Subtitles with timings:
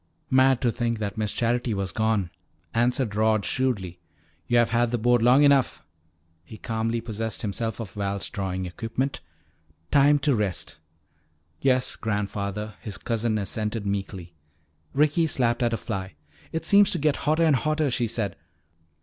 [0.31, 2.31] "Mad to think that Miss Charity was gone,"
[2.73, 3.99] answered Rod shrewdly.
[4.47, 5.83] "Yo've had that board long enough."
[6.43, 9.19] He calmly possessed himself of Val's drawing equipment.
[9.91, 10.77] "Time to rest."
[11.59, 14.33] "Yes, grandfather," his cousin assented meekly.
[14.95, 16.15] Ricky slapped at a fly.
[16.51, 18.35] "It seems to get hotter and hotter," she said.